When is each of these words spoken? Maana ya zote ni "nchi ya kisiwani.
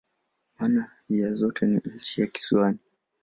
Maana 0.59 0.91
ya 1.09 1.33
zote 1.33 1.65
ni 1.65 1.81
"nchi 1.95 2.21
ya 2.21 2.27
kisiwani. 2.27 2.79